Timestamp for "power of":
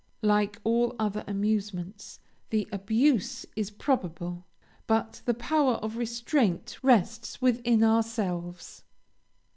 5.35-5.95